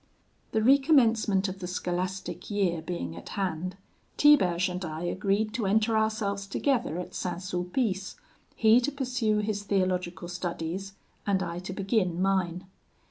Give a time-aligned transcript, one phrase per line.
[0.51, 3.77] "The recommencement of the scholastic year being at hand,
[4.17, 7.39] Tiberge and I agreed to enter ourselves together at St.
[7.39, 8.15] Sulpice,
[8.55, 10.93] he to pursue his theological studies,
[11.27, 12.65] and I to begin mine.